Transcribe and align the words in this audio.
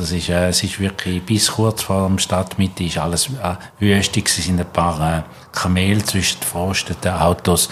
Also 0.00 0.16
es 0.16 0.22
ist, 0.22 0.28
äh, 0.30 0.48
es 0.48 0.62
ist 0.62 0.80
wirklich 0.80 1.22
bis 1.26 1.50
kurz 1.52 1.82
vor 1.82 2.08
der 2.08 2.18
Stadtmitte 2.18 2.84
ist 2.84 2.96
alles 2.96 3.26
äh, 3.26 3.56
wüstig. 3.80 4.28
Es 4.28 4.42
sind 4.42 4.58
ein 4.58 4.64
paar 4.72 5.18
äh, 5.18 5.22
Kamele 5.52 6.02
zwischen 6.02 6.40
den 6.40 6.46
verrosteten 6.46 7.12
Autos 7.12 7.68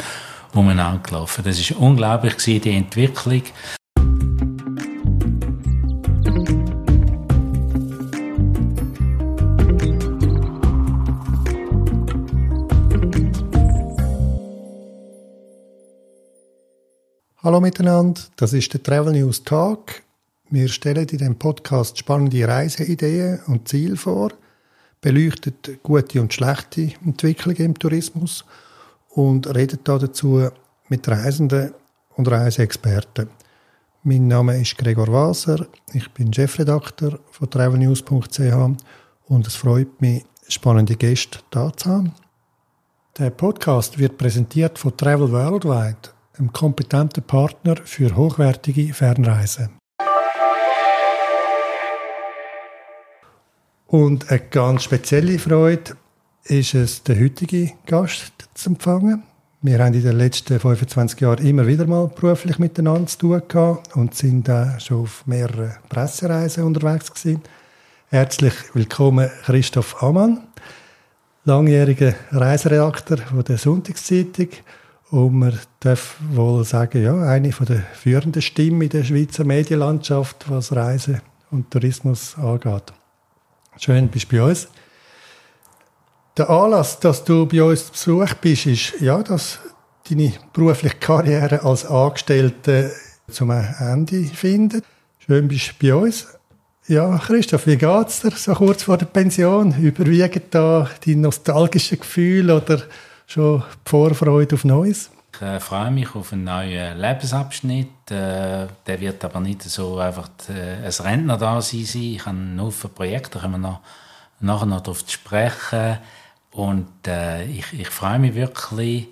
umeinander 0.52 1.00
gelaufen. 1.02 1.42
Das 1.42 1.58
ist 1.58 1.70
unglaublich 1.70 2.36
gewesen, 2.36 2.60
die 2.60 2.76
Entwicklung. 2.76 3.42
Hallo 17.42 17.60
miteinander, 17.62 18.20
das 18.36 18.52
ist 18.52 18.74
der 18.74 18.82
Travel 18.82 19.14
News 19.14 19.42
Talk. 19.42 20.02
Wir 20.50 20.68
stellen 20.68 21.06
in 21.08 21.18
dem 21.18 21.38
Podcast 21.38 21.98
spannende 21.98 22.48
Reiseideen 22.48 23.40
und 23.48 23.68
Ziele 23.68 23.96
vor, 23.96 24.30
beleuchten 25.02 25.52
gute 25.82 26.22
und 26.22 26.32
schlechte 26.32 26.92
Entwicklungen 27.04 27.64
im 27.66 27.78
Tourismus 27.78 28.46
und 29.10 29.46
reden 29.54 29.80
dazu 29.84 30.48
mit 30.88 31.06
Reisenden 31.06 31.74
und 32.16 32.30
Reiseexperten. 32.30 33.28
Mein 34.04 34.26
Name 34.26 34.58
ist 34.58 34.78
Gregor 34.78 35.08
Waser, 35.08 35.66
ich 35.92 36.10
bin 36.12 36.32
Chefredakteur 36.32 37.18
von 37.30 37.50
travelnews.ch 37.50 38.40
und 39.26 39.46
es 39.46 39.54
freut 39.54 40.00
mich, 40.00 40.24
spannende 40.48 40.96
Gäste 40.96 41.40
da 41.50 41.70
zu 41.76 41.90
haben. 41.90 42.14
Der 43.18 43.28
Podcast 43.30 43.98
wird 43.98 44.16
präsentiert 44.16 44.78
von 44.78 44.96
Travel 44.96 45.30
Worldwide 45.30 46.10
einem 46.38 46.52
kompetenten 46.52 47.22
Partner 47.22 47.76
für 47.84 48.14
hochwertige 48.16 48.94
Fernreisen. 48.94 49.77
Und 53.88 54.30
eine 54.30 54.40
ganz 54.50 54.82
spezielle 54.82 55.38
Freude 55.38 55.96
ist 56.44 56.74
es, 56.74 57.02
den 57.04 57.24
heutigen 57.24 57.72
Gast 57.86 58.34
zu 58.52 58.68
empfangen. 58.68 59.22
Wir 59.62 59.78
haben 59.78 59.94
in 59.94 60.02
den 60.02 60.18
letzten 60.18 60.60
25 60.60 61.18
Jahren 61.18 61.46
immer 61.46 61.66
wieder 61.66 61.86
mal 61.86 62.06
beruflich 62.06 62.58
miteinander 62.58 63.06
zu 63.06 63.18
tun 63.18 63.42
gehabt 63.48 63.96
und 63.96 64.14
sind 64.14 64.50
auch 64.50 64.78
schon 64.78 65.04
auf 65.04 65.26
mehreren 65.26 65.72
Pressereisen 65.88 66.64
unterwegs 66.64 67.14
gewesen. 67.14 67.40
Herzlich 68.08 68.52
willkommen 68.74 69.30
Christoph 69.46 70.02
Amann, 70.02 70.42
langjähriger 71.46 72.12
Reiseredakteur 72.30 73.42
der 73.42 73.56
Sonntagszeitung 73.56 74.48
und 75.12 75.32
man 75.32 75.58
darf 75.80 76.18
wohl 76.30 76.62
sagen, 76.64 77.02
ja, 77.02 77.22
eine 77.22 77.48
der 77.48 77.86
führenden 77.94 78.42
Stimmen 78.42 78.82
in 78.82 78.90
der 78.90 79.04
Schweizer 79.04 79.44
Medienlandschaft, 79.44 80.44
was 80.50 80.76
Reise 80.76 81.22
und 81.50 81.70
Tourismus 81.70 82.36
angeht. 82.36 82.92
Schön, 83.78 84.08
bist 84.08 84.30
du 84.30 84.36
bei 84.36 84.42
uns. 84.42 84.68
Der 86.36 86.50
Anlass, 86.50 86.98
dass 86.98 87.24
du 87.24 87.46
bei 87.46 87.62
uns 87.62 87.92
zu 87.92 88.18
Besuch 88.18 88.34
bist, 88.34 88.66
ist, 88.66 89.00
ja, 89.00 89.22
dass 89.22 89.60
deine 90.08 90.32
berufliche 90.52 90.96
Karriere 90.96 91.62
als 91.62 91.86
Angestellte 91.86 92.92
zum 93.30 93.50
Ende 93.50 94.24
findet. 94.24 94.84
Schön, 95.18 95.46
bist 95.46 95.74
du 95.78 95.86
bei 95.86 95.94
uns. 95.94 96.26
Ja, 96.88 97.18
Christoph, 97.18 97.66
wie 97.66 97.76
geht's 97.76 98.20
dir 98.20 98.30
so 98.30 98.54
kurz 98.54 98.82
vor 98.82 98.96
der 98.96 99.06
Pension? 99.06 99.74
Überwiegen 99.78 100.42
da 100.50 100.88
die 101.04 101.16
nostalgischen 101.16 102.00
Gefühle 102.00 102.56
oder 102.56 102.82
schon 103.26 103.60
die 103.60 103.90
Vorfreude 103.90 104.54
auf 104.54 104.64
Neues? 104.64 105.10
Ich 105.40 105.46
äh, 105.46 105.60
freue 105.60 105.92
mich 105.92 106.16
auf 106.16 106.32
einen 106.32 106.44
neuen 106.44 106.98
Lebensabschnitt. 106.98 108.10
Äh, 108.10 108.66
der 108.86 109.00
wird 109.00 109.24
aber 109.24 109.38
nicht 109.38 109.62
so 109.62 109.98
einfach 109.98 110.28
äh, 110.48 110.84
ein 110.84 110.90
Rentner 110.90 111.36
da 111.36 111.60
sein. 111.60 111.80
Ich 111.80 112.20
habe 112.26 112.30
einen 112.30 112.60
Haufen 112.60 112.92
Projekte, 112.92 113.34
da 113.34 113.40
können 113.40 113.52
wir 113.52 113.58
noch, 113.58 113.80
nachher 114.40 114.66
noch 114.66 114.80
darauf 114.80 115.04
sprechen. 115.06 115.98
Und 116.50 117.06
äh, 117.06 117.44
ich, 117.44 117.72
ich 117.72 117.88
freue 117.88 118.18
mich 118.18 118.34
wirklich. 118.34 119.06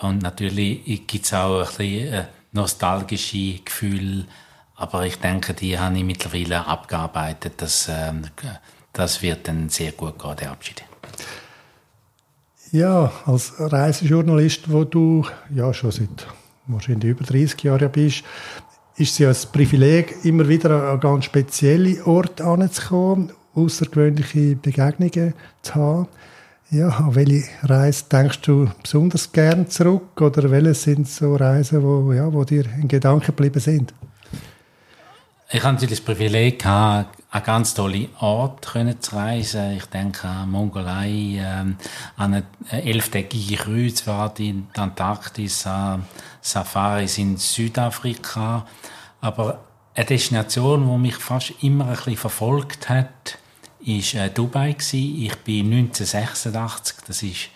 Und 0.00 0.22
natürlich 0.22 1.06
gibt 1.06 1.24
es 1.24 1.32
auch 1.32 1.60
ein 1.60 1.66
bisschen 1.66 2.12
äh, 2.12 2.24
nostalgische 2.52 3.60
Gefühle, 3.64 4.26
aber 4.76 5.06
ich 5.06 5.18
denke, 5.18 5.54
die 5.54 5.78
habe 5.78 5.96
ich 5.96 6.04
mittlerweile 6.04 6.66
abgearbeitet. 6.66 7.54
Das, 7.56 7.88
äh, 7.88 8.12
das 8.92 9.22
wird 9.22 9.48
dann 9.48 9.70
sehr 9.70 9.92
gut 9.92 10.18
gehen, 10.18 10.36
der 10.36 10.50
Abschied. 10.50 10.84
Ja, 12.74 13.12
als 13.24 13.52
Reisejournalist, 13.56 14.68
wo 14.68 14.82
du 14.82 15.24
ja 15.54 15.72
schon 15.72 15.92
seit 15.92 16.26
wahrscheinlich 16.66 17.12
über 17.12 17.22
30 17.22 17.62
Jahren 17.62 17.88
bist, 17.92 18.24
ist 18.96 19.12
es 19.12 19.18
ja 19.18 19.28
ein 19.28 19.36
Privileg, 19.52 20.24
immer 20.24 20.48
wieder 20.48 20.90
an 20.90 20.98
ganz 20.98 21.26
spezielle 21.26 22.04
Orte 22.04 22.44
anzukommen, 22.44 23.30
außergewöhnliche 23.54 24.56
Begegnungen 24.56 25.34
zu 25.62 25.74
haben. 25.76 26.08
Ja, 26.72 26.88
an 26.88 27.14
welche 27.14 27.44
Reise 27.62 28.06
denkst 28.10 28.40
du 28.40 28.68
besonders 28.82 29.30
gern 29.30 29.70
zurück 29.70 30.20
oder 30.20 30.50
welche 30.50 30.74
sind 30.74 31.06
so 31.06 31.36
Reisen, 31.36 31.80
wo, 31.80 32.12
ja, 32.12 32.32
wo 32.32 32.42
dir 32.42 32.64
in 32.80 32.88
Gedanken 32.88 33.26
geblieben 33.26 33.60
sind? 33.60 33.94
Ich 35.50 35.62
hatte 35.62 35.74
natürlich 35.74 35.98
das 35.98 36.06
Privileg, 36.06 36.64
an 36.64 37.04
ganz 37.44 37.74
tolle 37.74 38.08
Orte 38.20 38.98
zu 38.98 39.14
reisen. 39.14 39.76
Ich 39.76 39.84
denke 39.86 40.26
an 40.26 40.50
Mongolei, 40.50 41.38
ähm, 41.38 41.76
an 42.16 42.34
eine 42.34 42.44
elftägige 42.70 43.56
Kreuzfahrt 43.56 44.40
in 44.40 44.68
die 44.74 44.80
Antarktis, 44.80 45.66
an 45.66 46.06
Safaris 46.40 47.18
in 47.18 47.36
Südafrika. 47.36 48.66
Aber 49.20 49.64
eine 49.94 50.06
Destination, 50.06 50.90
die 50.90 50.98
mich 50.98 51.16
fast 51.16 51.52
immer 51.62 51.88
ein 51.88 51.96
bisschen 51.96 52.16
verfolgt 52.16 52.88
hat, 52.88 53.36
ist 53.84 54.14
äh, 54.14 54.30
Dubai. 54.30 54.74
Ich 54.92 55.36
bin 55.44 55.72
1986, 55.72 56.96
das 57.06 57.22
ist 57.22 57.50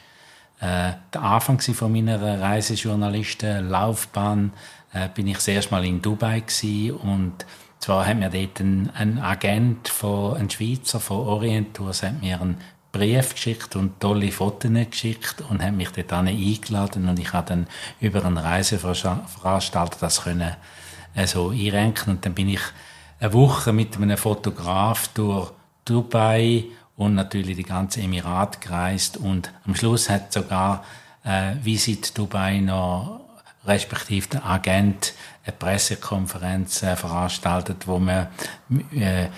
äh, 0.61 0.93
der 1.15 1.23
Anfang 1.23 1.59
meiner 1.91 2.41
Reisejournalistenlaufbahn, 2.41 4.53
äh, 4.93 5.09
bin 5.09 5.27
ich 5.27 5.37
das 5.37 5.49
erste 5.49 5.71
Mal 5.71 5.87
in 5.87 6.03
Dubai 6.03 6.43
und 7.03 7.47
zwar 7.81 8.07
hat 8.07 8.19
mir 8.19 8.31
dort 8.31 8.61
ein, 8.61 8.91
ein 8.95 9.19
Agent 9.19 9.89
von, 9.89 10.37
ein 10.37 10.51
Schweizer 10.51 11.01
von 11.01 11.19
Orient 11.19 11.79
hat 11.79 12.23
mir 12.23 12.41
einen 12.41 12.59
Brief 12.91 13.35
geschickt 13.35 13.77
und 13.77 14.01
tolle 14.01 14.33
Fotos 14.33 14.71
geschickt 14.91 15.43
und 15.49 15.63
hat 15.63 15.75
mich 15.75 15.91
dort 15.91 16.13
eingeladen 16.13 17.09
und 17.09 17.19
ich 17.19 17.33
habe 17.33 17.47
dann 17.49 17.67
über 18.01 18.25
einen 18.25 18.39
Reiseveranstalter 18.39 19.99
das 20.01 20.23
können 20.23 20.57
äh, 21.15 21.27
so 21.27 21.51
einrenken. 21.51 22.15
Und 22.15 22.25
dann 22.25 22.35
bin 22.35 22.49
ich 22.49 22.63
eine 23.21 23.33
Woche 23.33 23.73
mit 23.73 23.97
einem 23.97 24.17
Fotograf 24.17 25.09
durch 25.09 25.53
Dubai 25.85 26.65
und 26.97 27.15
natürlich 27.15 27.57
die 27.57 27.63
ganze 27.63 28.01
Emirat 28.01 28.61
gereist 28.61 29.17
und 29.17 29.53
am 29.67 29.75
Schluss 29.75 30.09
hat 30.09 30.33
sogar 30.33 30.85
äh, 31.25 31.55
Visit 31.63 32.17
Dubai 32.17 32.59
noch 32.61 33.28
respektive 33.69 34.29
der 34.29 34.47
Agent 34.47 35.15
eine 35.45 35.53
Pressekonferenz 35.53 36.83
äh, 36.83 36.97
veranstaltet, 36.97 37.87
wo 37.87 37.99
man 37.99 38.29
äh, 38.95 39.29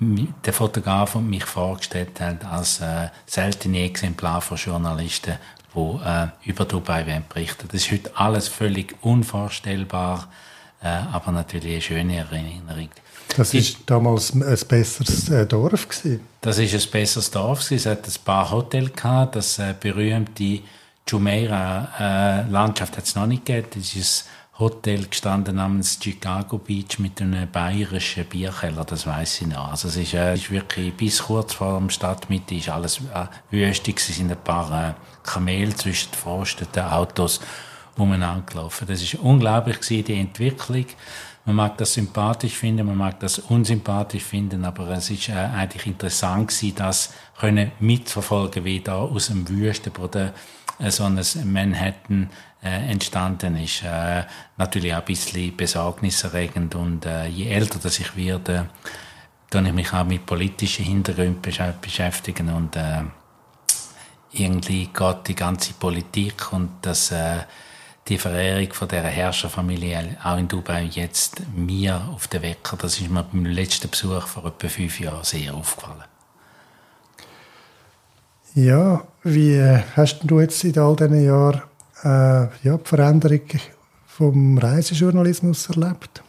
der 0.00 0.52
Fotograf 0.52 1.14
und 1.14 1.28
mich 1.28 1.44
vorgestellt 1.44 2.20
hat 2.20 2.44
als 2.44 2.80
äh, 2.80 3.08
seltene 3.26 3.84
Exemplar 3.84 4.40
von 4.40 4.56
Journalisten, 4.56 5.34
die 5.74 6.00
äh, 6.04 6.28
über 6.44 6.64
Dubai 6.64 7.22
berichten. 7.28 7.68
Das 7.70 7.82
ist 7.82 7.92
heute 7.92 8.10
alles 8.16 8.48
völlig 8.48 8.96
unvorstellbar, 9.02 10.28
äh, 10.82 10.88
aber 10.88 11.32
natürlich 11.32 11.72
eine 11.72 11.82
schöne 11.82 12.16
Erinnerung. 12.16 12.88
Das 13.36 13.54
ist 13.54 13.78
damals 13.86 14.34
ein 14.34 14.40
besseres 14.68 15.28
äh, 15.28 15.46
Dorf 15.46 15.88
gewesen. 15.88 16.20
Das 16.40 16.58
ist 16.58 16.74
ein 16.74 16.90
besseres 16.90 17.30
Dorf 17.30 17.60
gewesen. 17.60 17.76
Es 17.76 17.86
hat 17.86 18.06
ein 18.06 18.24
paar 18.24 18.50
Hotels 18.50 18.92
gehabt. 18.92 19.36
Das 19.36 19.58
äh, 19.58 19.74
berühmte 19.78 20.60
Jumeirah-Landschaft 21.10 22.96
hat 22.96 23.04
es 23.04 23.14
noch 23.14 23.26
nicht 23.26 23.44
gegeben. 23.44 23.68
Das 23.74 23.94
ist 23.94 24.28
ein 24.52 24.58
Hotel 24.60 25.06
gestanden 25.06 25.56
namens 25.56 25.98
Chicago 26.02 26.58
Beach 26.58 26.98
mit 26.98 27.20
einem 27.20 27.50
bayerischen 27.50 28.26
Bierkeller, 28.26 28.84
das 28.84 29.06
weiß 29.06 29.42
ich 29.42 29.46
noch. 29.48 29.70
Also 29.70 29.88
es 29.88 29.96
ist, 29.96 30.14
äh, 30.14 30.34
ist 30.34 30.50
wirklich 30.50 30.94
bis 30.94 31.22
kurz 31.22 31.54
vor 31.54 31.80
der 31.80 31.90
Stadtmitte 31.90 32.54
ist 32.54 32.68
alles 32.68 32.98
äh, 32.98 33.26
wüstig. 33.50 33.98
Es 33.98 34.16
sind 34.16 34.30
ein 34.30 34.42
paar 34.42 34.90
äh, 34.90 34.94
Kamele 35.22 35.74
zwischen 35.74 36.12
verrosteten 36.12 36.84
Autos 36.84 37.40
umeinander 37.96 38.44
gelaufen. 38.46 38.86
Das 38.86 39.02
ist 39.02 39.14
unglaublich 39.14 39.80
gewesen, 39.80 40.04
die 40.04 40.20
Entwicklung. 40.20 40.86
Man 41.46 41.56
mag 41.56 41.78
das 41.78 41.94
sympathisch 41.94 42.52
finden, 42.54 42.86
man 42.86 42.98
mag 42.98 43.18
das 43.18 43.38
unsympathisch 43.38 44.22
finden, 44.22 44.64
aber 44.64 44.88
es 44.90 45.10
ist 45.10 45.30
äh, 45.30 45.32
eigentlich 45.32 45.86
interessant 45.86 46.48
gewesen, 46.48 46.74
das 46.76 47.14
können 47.38 47.72
mitverfolgen, 47.80 48.64
wie 48.64 48.80
da 48.80 48.98
aus 48.98 49.28
dem 49.28 49.48
Wüstenboden 49.48 50.32
äh, 50.80 50.90
so 50.90 51.04
ein 51.04 51.20
Manhattan 51.44 52.30
äh, 52.62 52.90
entstanden 52.90 53.56
ist. 53.56 53.82
Äh, 53.82 54.24
natürlich 54.56 54.94
auch 54.94 54.98
ein 54.98 55.04
bisschen 55.04 55.56
besorgniserregend 55.56 56.74
und 56.74 57.06
äh, 57.06 57.26
je 57.26 57.48
älter 57.48 57.78
dass 57.78 57.98
ich 57.98 58.16
werde, 58.16 58.68
dann 59.50 59.66
ich 59.66 59.72
mich 59.72 59.92
auch 59.92 60.04
mit 60.04 60.26
politischen 60.26 60.84
Hintergründen 60.84 61.42
beschäftigen 61.80 62.50
und 62.50 62.76
äh, 62.76 63.02
irgendwie 64.32 64.86
geht 64.86 65.28
die 65.28 65.34
ganze 65.34 65.72
Politik 65.72 66.52
und 66.52 66.70
das 66.82 67.10
äh, 67.10 67.40
die 68.08 68.18
Verehrung 68.18 68.72
von 68.72 68.88
der 68.88 69.04
Herrscherfamilie 69.04 70.16
auch 70.22 70.36
in 70.36 70.48
Dubai 70.48 70.82
jetzt 70.82 71.42
mir 71.54 72.08
auf 72.12 72.26
den 72.28 72.42
Wecker. 72.42 72.76
Das 72.76 73.00
ist 73.00 73.08
mir 73.08 73.22
beim 73.22 73.44
letzten 73.44 73.90
Besuch 73.90 74.26
vor 74.26 74.46
etwa 74.46 74.68
fünf 74.68 74.98
Jahren 74.98 75.24
sehr 75.24 75.54
aufgefallen. 75.54 76.09
Ja, 78.54 79.04
wie 79.22 79.62
hast 79.94 80.20
du 80.24 80.40
jetzt 80.40 80.64
in 80.64 80.76
all 80.78 80.96
diesen 80.96 81.24
Jahren 81.24 81.62
äh, 82.02 82.48
ja, 82.66 82.76
die 82.76 82.84
Veränderung 82.88 83.42
vom 84.06 84.58
Reisejournalismus 84.58 85.68
erlebt? 85.68 86.22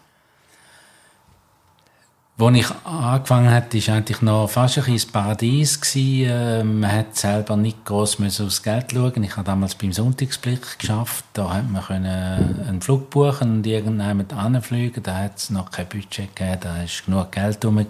Als 2.38 2.58
ich 2.58 2.72
angefangen 2.86 3.52
habe, 3.52 3.74
war 3.74 3.96
eigentlich 3.96 4.22
noch 4.22 4.50
fast 4.50 4.78
ein 4.78 4.86
bisschen 4.86 5.12
Paradies. 5.12 5.80
Gewesen. 5.80 6.80
Man 6.80 6.92
hat 6.92 7.16
selber 7.16 7.56
nicht 7.56 7.86
gross 7.86 8.20
aufs 8.20 8.64
Geld 8.64 8.92
schauen. 8.92 9.24
Ich 9.24 9.36
habe 9.36 9.46
damals 9.46 9.76
beim 9.76 9.94
Sonntagsblick 9.94 10.80
geschafft. 10.80 11.26
Da 11.34 11.54
hat 11.54 11.70
man 11.70 11.84
einen 11.88 12.82
Flug 12.82 13.12
buchen 13.12 13.58
und 13.58 13.68
irgendjemand 13.68 14.34
anfliegen. 14.34 15.04
Da 15.04 15.18
hat 15.18 15.38
es 15.38 15.50
noch 15.52 15.70
kein 15.70 15.88
Budget 15.88 16.36
gegeben. 16.36 16.60
Da 16.62 16.76
war 16.78 16.86
genug 17.06 17.32
Geld 17.32 17.64
rum. 17.64 17.86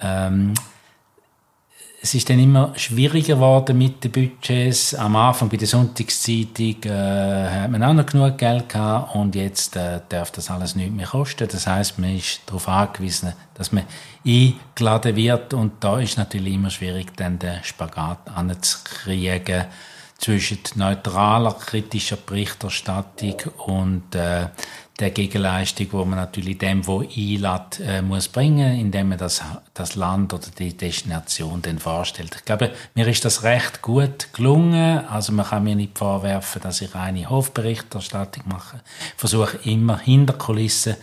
Ähm, 0.00 0.54
es 2.04 2.14
ist 2.14 2.28
dann 2.28 2.40
immer 2.40 2.72
schwieriger 2.76 3.36
geworden 3.36 3.78
mit 3.78 4.02
den 4.02 4.10
Budgets. 4.10 4.92
Am 4.92 5.14
Anfang 5.14 5.48
bei 5.48 5.56
der 5.56 5.68
Sonntagszeitung 5.68 6.82
äh, 6.82 7.48
hat 7.48 7.70
man 7.70 7.80
auch 7.84 7.94
noch 7.94 8.06
genug 8.06 8.36
Geld 8.38 8.68
gehabt 8.68 9.14
und 9.14 9.36
jetzt 9.36 9.76
äh, 9.76 10.00
darf 10.08 10.32
das 10.32 10.50
alles 10.50 10.74
nicht 10.74 10.92
mehr 10.92 11.06
kosten. 11.06 11.46
Das 11.46 11.68
heißt, 11.68 12.00
man 12.00 12.16
ist 12.16 12.40
darauf 12.46 12.68
angewiesen, 12.68 13.34
dass 13.54 13.70
man 13.70 13.84
eingeladen 14.26 15.14
wird 15.14 15.54
und 15.54 15.74
da 15.78 16.00
ist 16.00 16.18
natürlich 16.18 16.54
immer 16.54 16.70
schwierig, 16.70 17.16
dann 17.16 17.38
den 17.38 17.62
Spagat 17.62 18.18
anzukriegen 18.34 19.66
zwischen 20.22 20.60
neutraler, 20.76 21.52
kritischer 21.52 22.16
Berichterstattung 22.16 23.34
und 23.66 24.14
äh, 24.14 24.46
der 25.00 25.10
Gegenleistung, 25.10 25.88
wo 25.90 26.04
man 26.04 26.18
natürlich 26.18 26.58
dem, 26.58 26.86
wo 26.86 27.00
einlädt, 27.00 27.80
äh, 27.84 28.02
muss 28.02 28.28
bringen, 28.28 28.78
indem 28.78 29.08
man 29.08 29.18
das, 29.18 29.42
das 29.74 29.96
Land 29.96 30.32
oder 30.32 30.46
die 30.56 30.76
Destination 30.76 31.60
dann 31.60 31.80
vorstellt. 31.80 32.36
Ich 32.36 32.44
glaube, 32.44 32.70
mir 32.94 33.08
ist 33.08 33.24
das 33.24 33.42
recht 33.42 33.82
gut 33.82 34.32
gelungen. 34.32 35.04
Also 35.08 35.32
man 35.32 35.46
kann 35.46 35.64
mir 35.64 35.74
nicht 35.74 35.98
vorwerfen, 35.98 36.62
dass 36.62 36.82
ich 36.82 36.94
eine 36.94 37.28
Hofberichterstattung 37.28 38.44
mache. 38.46 38.80
Ich 39.14 39.14
versuche 39.20 39.58
immer 39.64 39.98
hinter 39.98 40.34
Kulissen 40.34 40.94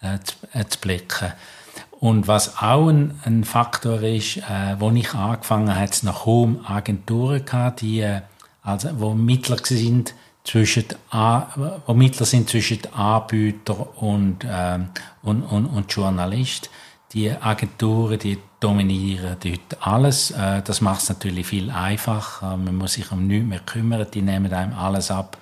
äh, 0.00 0.18
zu, 0.24 0.34
äh, 0.58 0.64
zu 0.66 0.80
blicken. 0.80 1.32
Und 2.00 2.26
was 2.26 2.58
auch 2.58 2.88
ein, 2.88 3.20
ein 3.24 3.44
Faktor 3.44 4.02
ist, 4.02 4.38
äh, 4.38 4.76
wo 4.80 4.90
ich 4.90 5.14
angefangen 5.14 5.72
habe, 5.72 5.88
es 5.88 6.02
noch 6.02 6.26
Home 6.26 6.60
Agenturen 6.68 7.44
gehabt, 7.44 7.80
die, 7.80 8.00
äh, 8.00 8.22
also, 8.66 8.88
wo 8.98 9.14
Mittler 9.14 9.58
sind, 9.62 10.14
zwischen 10.42 10.84
wo 11.86 11.94
Mittler 11.94 12.26
sind 12.26 12.50
zwischen 12.50 12.92
Anbieter 12.92 14.02
und, 14.02 14.44
ähm, 14.48 14.88
und, 15.22 15.44
und, 15.44 15.66
und 15.66 15.92
Journalist. 15.92 16.68
Die 17.12 17.30
Agenturen, 17.30 18.18
die 18.18 18.38
dominieren 18.58 19.36
dort 19.40 19.86
alles. 19.86 20.32
Äh, 20.32 20.62
das 20.62 20.80
macht 20.80 21.02
es 21.02 21.08
natürlich 21.08 21.46
viel 21.46 21.70
einfacher. 21.70 22.56
Man 22.56 22.76
muss 22.76 22.94
sich 22.94 23.10
um 23.12 23.28
nichts 23.28 23.46
mehr 23.46 23.60
kümmern. 23.60 24.06
Die 24.12 24.22
nehmen 24.22 24.52
einem 24.52 24.74
alles 24.74 25.12
ab. 25.12 25.38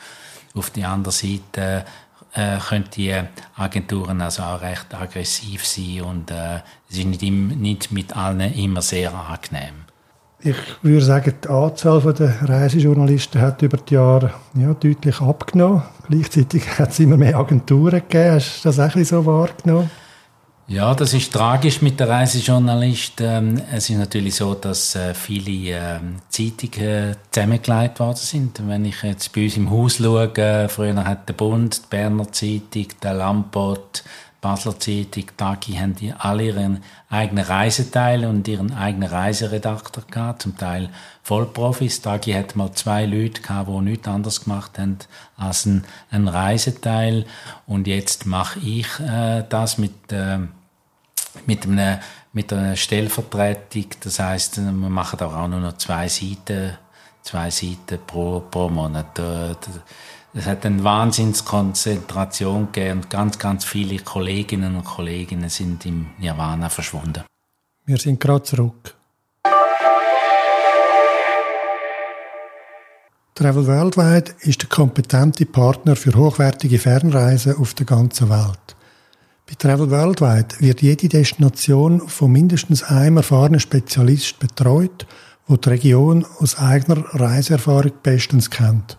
Auf 0.55 0.69
der 0.71 0.91
anderen 0.91 1.13
Seite 1.13 1.87
äh, 2.35 2.59
können 2.59 2.91
die 2.95 3.15
Agenturen 3.57 4.21
also 4.21 4.43
auch 4.43 4.61
recht 4.61 4.93
aggressiv 4.95 5.65
sein 5.65 6.03
und 6.03 6.31
äh, 6.31 6.61
sind 6.89 7.23
nicht 7.23 7.91
mit 7.91 8.15
allen 8.15 8.53
immer 8.53 8.83
sehr 8.83 9.15
angenehm. 9.15 9.85
Ich 10.47 10.57
würde 10.83 11.01
sagen, 11.01 11.33
die 11.43 11.49
Anzahl 11.49 12.13
der 12.13 12.35
Reisejournalisten 12.43 13.41
hat 13.41 13.63
über 13.63 13.79
die 13.79 13.95
Jahre 13.95 14.35
ja, 14.55 14.75
deutlich 14.75 15.19
abgenommen. 15.23 15.83
Gleichzeitig 16.07 16.79
hat 16.79 16.91
es 16.91 17.01
immer 17.01 17.17
mehr 17.17 17.39
Agenturen 17.39 18.03
gegeben. 18.03 18.35
Hast 18.35 18.63
du 18.63 18.69
das 18.69 18.79
auch 18.79 19.05
so 19.05 19.25
wahrgenommen? 19.25 19.89
Ja, 20.67 20.95
das 20.95 21.15
ist 21.15 21.33
tragisch 21.33 21.81
mit 21.81 21.99
den 21.99 22.09
Reisejournalisten. 22.09 23.27
Ähm, 23.27 23.63
es 23.73 23.89
ist 23.89 23.97
natürlich 23.97 24.35
so, 24.35 24.53
dass 24.53 24.95
äh, 24.95 25.15
viele 25.15 25.79
ähm, 25.79 26.17
Zeitungen 26.29 27.17
zusammengelegt 27.31 28.01
worden 28.01 28.17
sind. 28.17 28.69
Wenn 28.69 28.85
ich 28.85 29.03
jetzt 29.03 29.33
bei 29.33 29.45
uns 29.45 29.57
im 29.57 29.71
Haus 29.71 29.97
schaue, 29.97 30.69
früher 30.69 31.05
hat 31.05 31.27
der 31.27 31.35
Bund, 31.35 31.85
die 31.85 31.87
Berner 31.89 32.31
Zeitung, 32.33 32.89
der 33.03 33.15
Lampot, 33.15 34.05
Basler 34.45 34.79
Zeitung, 34.79 35.25
Tagi 35.39 35.73
haben 35.73 35.97
die 35.97 36.13
alle 36.13 36.45
ihren 36.45 36.85
eigenen 37.09 37.47
Reiseteil 37.47 38.27
und 38.27 38.47
ihren 38.47 38.75
eigenen 38.75 39.09
Reiseredakteur 39.09 40.05
gehabt, 40.11 40.43
zum 40.43 40.59
Teil 40.59 40.91
Vollprofis. 41.23 42.03
Tagi 42.03 42.33
hat 42.35 42.55
mal 42.55 42.71
zwei 42.73 43.07
Leute 43.07 43.41
gehabt, 43.41 43.71
die 43.71 43.81
nichts 43.81 44.07
anderes 44.07 44.45
gemacht 44.45 44.79
haben 44.79 44.99
als 45.39 45.65
ein, 45.65 45.87
ein 46.11 46.29
Reiseteil. 46.29 47.25
Und 47.67 47.87
jetzt 47.87 48.27
mache 48.27 48.59
ich 48.59 48.87
äh, 49.01 49.45
das 49.49 49.79
mit, 49.79 50.13
äh, 50.13 50.41
mit 51.47 51.65
einem 51.65 52.01
mit 52.35 52.53
einer 52.53 52.77
Stellvertretung. 52.77 53.87
Das 54.01 54.19
heißt, 54.19 54.59
wir 54.59 54.73
machen 54.73 55.21
auch 55.21 55.49
nur 55.49 55.61
noch 55.61 55.79
zwei 55.79 56.07
Seiten, 56.09 56.77
zwei 57.23 57.49
Seiten 57.49 57.99
pro, 58.07 58.41
pro 58.41 58.69
Monat. 58.69 59.19
Es 60.37 60.47
hat 60.47 60.67
eine 60.67 60.83
Wahnsinnskonzentration 60.83 62.73
gegeben 62.73 63.03
und 63.03 63.11
ganz, 63.11 63.39
ganz 63.39 63.65
viele 63.65 63.99
Kolleginnen 64.01 64.75
und 64.75 64.85
Kollegen 64.85 65.49
sind 65.49 65.87
im 65.87 66.07
Nirvana 66.19 66.69
verschwunden. 66.69 67.23
Wir 67.87 67.99
sind 67.99 68.19
gerade 68.19 68.43
zurück. 68.43 68.97
Travel 73.37 73.67
Worldwide 73.67 74.33
ist 74.41 74.63
der 74.63 74.69
kompetente 74.69 75.47
Partner 75.47 75.95
für 75.95 76.15
hochwertige 76.15 76.81
Fernreisen 76.81 77.57
auf 77.57 77.75
der 77.75 77.87
ganzen 77.87 78.29
Welt. 78.29 78.77
Bei 79.47 79.55
Travel 79.55 79.91
Worldwide 79.91 80.57
wird 80.59 80.83
jede 80.83 81.09
Destination 81.09 82.09
von 82.09 82.33
mindestens 82.33 82.83
einem 82.83 83.19
erfahrenen 83.19 83.61
Spezialist 83.61 84.41
betreut, 84.41 85.07
wo 85.47 85.57
die 85.57 85.69
Region 85.69 86.27
aus 86.41 86.59
eigener 86.59 87.05
Reiseerfahrung 87.15 87.93
bestens 88.03 88.51
kennt. 88.51 88.99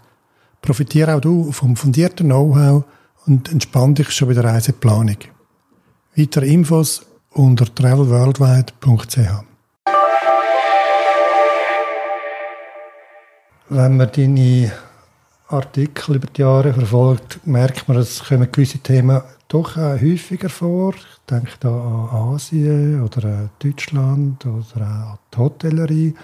Profitiere 0.66 1.14
auch 1.16 1.22
du 1.22 1.52
vom 1.52 1.76
fundierten 1.76 2.26
Know-how 2.26 2.84
und 3.28 3.52
entspann 3.52 3.94
dich 3.94 4.10
schon 4.10 4.30
bei 4.30 4.34
der 4.34 4.46
Reiseplanung. 4.46 5.18
Weitere 6.16 6.48
Infos 6.48 7.06
unter 7.30 7.66
travelworldwide.ch. 7.66 9.18
Wenn 13.70 13.98
man 13.98 14.12
deine 14.12 14.72
Artikel 15.50 16.16
über 16.16 16.28
die 16.28 16.42
Jahre 16.42 16.74
verfolgt, 16.74 17.46
merkt 17.46 17.88
man, 17.88 17.98
es 17.98 18.24
kommen 18.24 18.52
gewisse 18.52 18.80
Themen 18.80 19.22
doch 19.48 19.76
häufiger 19.76 20.50
vor. 20.50 20.96
Ich 20.96 21.26
denke 21.30 21.52
da 21.60 21.70
an 21.70 22.34
Asien 22.34 23.04
oder 23.04 23.24
an 23.24 23.50
Deutschland 23.60 24.44
oder 24.48 24.82
an 24.82 25.20
die 25.32 25.38
Hotellerie. 25.38 26.16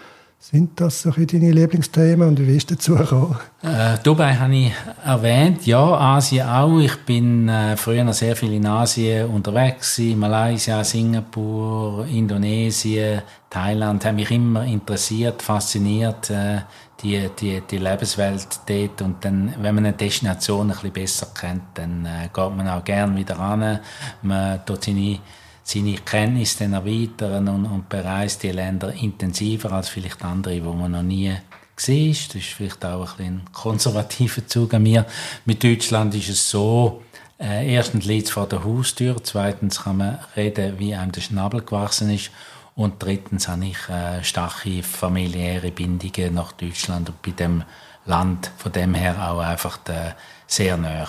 Sind 0.44 0.82
das 0.82 1.04
so 1.04 1.12
deine 1.12 1.52
Lieblingsthemen 1.52 2.28
und 2.28 2.40
wie 2.40 2.52
bist 2.52 2.72
du 2.72 2.74
dazu 2.74 2.96
gekommen? 2.96 3.38
Äh, 3.62 4.00
Dubai 4.04 4.34
habe 4.34 4.56
ich 4.56 4.74
erwähnt, 5.06 5.68
ja, 5.68 5.80
Asien 5.80 6.48
auch. 6.48 6.80
Ich 6.80 6.96
bin 7.06 7.48
äh, 7.48 7.78
früher 7.78 8.04
noch 8.04 8.14
sehr 8.14 8.36
viel 8.36 8.54
in 8.54 8.66
Asien 8.66 9.30
unterwegs 9.30 9.98
gewesen, 9.98 10.18
Malaysia, 10.18 10.84
Singapur, 10.84 12.08
Indonesien, 12.08 13.22
Thailand, 13.52 14.04
haben 14.04 14.16
mich 14.16 14.32
immer 14.32 14.66
interessiert, 14.66 15.44
fasziniert, 15.44 16.32
äh, 16.32 16.62
die, 17.04 17.30
die, 17.40 17.62
die 17.62 17.78
Lebenswelt 17.78 18.48
dort. 18.68 19.02
Und 19.04 19.24
dann, 19.24 19.54
wenn 19.62 19.76
man 19.76 19.86
eine 19.86 19.94
Destination 19.94 20.72
ein 20.72 20.76
bisschen 20.76 20.92
besser 20.92 21.28
kennt, 21.40 21.62
dann 21.76 22.04
äh, 22.04 22.30
geht 22.34 22.56
man 22.58 22.68
auch 22.68 22.84
gern 22.84 23.16
wieder 23.16 23.38
ran. 23.38 23.80
Man 24.24 24.66
tut 24.66 24.86
seine 24.86 25.20
seine 25.64 25.96
Kenntnisse 25.96 26.60
dann 26.60 26.74
erweitern 26.74 27.48
und, 27.48 27.66
und 27.66 27.90
bereist 27.90 28.44
die 28.44 28.52
Länder 28.52 28.94
intensiver 28.94 29.72
als 29.72 29.90
vielleicht 29.90 30.24
andere, 30.24 30.64
wo 30.66 30.74
man 30.74 30.92
noch 30.92 31.04
nie 31.04 31.30
ist. 31.30 32.30
Das 32.30 32.36
ist 32.36 32.54
vielleicht 32.54 32.86
auch 32.86 33.18
ein, 33.18 33.26
ein 33.26 33.42
konservativer 33.54 34.46
Zug 34.46 34.74
an 34.74 34.84
mir. 34.84 35.06
Mit 35.46 35.64
Deutschland 35.64 36.14
ist 36.14 36.30
es 36.30 36.50
so, 36.50 37.02
äh, 37.40 37.74
erstens 37.74 38.06
liegt 38.06 38.28
es 38.28 38.34
vor 38.34 38.48
der 38.48 38.64
Haustür, 38.64 39.16
zweitens 39.24 39.84
kann 39.84 39.98
man 39.98 40.20
reden, 40.36 40.78
wie 40.78 40.94
einem 40.94 41.12
der 41.12 41.22
Schnabel 41.22 41.62
gewachsen 41.62 42.12
ist 42.12 42.30
und 42.76 43.02
drittens 43.02 43.48
habe 43.48 43.66
ich 43.66 43.90
äh, 43.90 44.24
starke 44.24 44.84
familiäre 44.84 45.72
Bindungen 45.72 46.36
nach 46.36 46.52
Deutschland 46.52 47.10
und 47.10 47.22
bei 47.22 47.32
dem 47.32 47.64
Land 48.06 48.52
von 48.58 48.72
dem 48.72 48.94
her 48.94 49.32
auch 49.32 49.40
einfach 49.40 49.78
der, 49.78 50.16
sehr 50.48 50.78
nah. 50.78 51.08